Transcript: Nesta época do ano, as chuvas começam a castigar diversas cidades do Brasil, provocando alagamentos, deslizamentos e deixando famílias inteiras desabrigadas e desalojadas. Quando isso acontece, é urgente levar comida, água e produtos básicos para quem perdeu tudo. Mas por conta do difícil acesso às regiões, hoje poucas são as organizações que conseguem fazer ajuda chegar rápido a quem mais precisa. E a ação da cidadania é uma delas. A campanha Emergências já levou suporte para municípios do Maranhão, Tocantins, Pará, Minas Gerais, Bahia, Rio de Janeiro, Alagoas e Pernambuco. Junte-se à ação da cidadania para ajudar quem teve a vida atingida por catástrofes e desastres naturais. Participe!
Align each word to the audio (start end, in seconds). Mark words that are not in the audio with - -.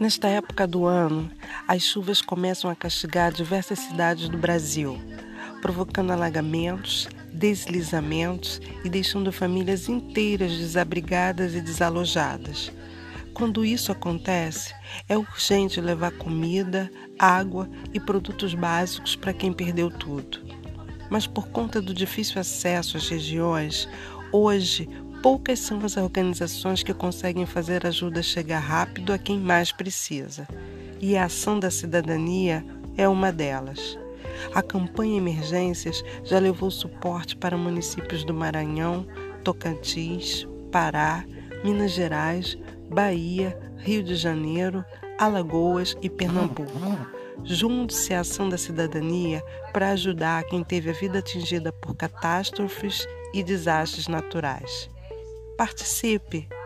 Nesta 0.00 0.28
época 0.28 0.64
do 0.64 0.86
ano, 0.86 1.28
as 1.66 1.82
chuvas 1.82 2.22
começam 2.22 2.70
a 2.70 2.76
castigar 2.76 3.32
diversas 3.32 3.80
cidades 3.80 4.28
do 4.28 4.38
Brasil, 4.38 4.96
provocando 5.60 6.12
alagamentos, 6.12 7.08
deslizamentos 7.32 8.60
e 8.84 8.88
deixando 8.88 9.32
famílias 9.32 9.88
inteiras 9.88 10.52
desabrigadas 10.52 11.52
e 11.56 11.60
desalojadas. 11.60 12.70
Quando 13.34 13.64
isso 13.64 13.90
acontece, 13.90 14.72
é 15.08 15.18
urgente 15.18 15.80
levar 15.80 16.12
comida, 16.12 16.88
água 17.18 17.68
e 17.92 17.98
produtos 17.98 18.54
básicos 18.54 19.16
para 19.16 19.34
quem 19.34 19.52
perdeu 19.52 19.90
tudo. 19.90 20.38
Mas 21.10 21.26
por 21.26 21.48
conta 21.48 21.82
do 21.82 21.92
difícil 21.92 22.40
acesso 22.40 22.96
às 22.96 23.08
regiões, 23.08 23.88
hoje 24.30 24.88
poucas 25.22 25.58
são 25.58 25.78
as 25.84 25.96
organizações 25.96 26.82
que 26.82 26.94
conseguem 26.94 27.46
fazer 27.46 27.86
ajuda 27.86 28.22
chegar 28.22 28.60
rápido 28.60 29.12
a 29.12 29.18
quem 29.18 29.38
mais 29.38 29.72
precisa. 29.72 30.46
E 31.00 31.16
a 31.16 31.24
ação 31.24 31.58
da 31.58 31.70
cidadania 31.70 32.64
é 32.96 33.08
uma 33.08 33.32
delas. 33.32 33.98
A 34.54 34.62
campanha 34.62 35.18
Emergências 35.18 36.02
já 36.24 36.38
levou 36.38 36.70
suporte 36.70 37.36
para 37.36 37.56
municípios 37.56 38.24
do 38.24 38.32
Maranhão, 38.32 39.06
Tocantins, 39.42 40.46
Pará, 40.70 41.24
Minas 41.64 41.92
Gerais, 41.92 42.56
Bahia, 42.88 43.58
Rio 43.78 44.02
de 44.02 44.14
Janeiro, 44.14 44.84
Alagoas 45.18 45.96
e 46.02 46.08
Pernambuco. 46.08 46.72
Junte-se 47.44 48.14
à 48.14 48.20
ação 48.20 48.48
da 48.48 48.58
cidadania 48.58 49.42
para 49.72 49.90
ajudar 49.90 50.44
quem 50.44 50.62
teve 50.64 50.90
a 50.90 50.92
vida 50.92 51.18
atingida 51.20 51.72
por 51.72 51.94
catástrofes 51.94 53.06
e 53.32 53.42
desastres 53.42 54.08
naturais. 54.08 54.88
Participe! 55.58 56.57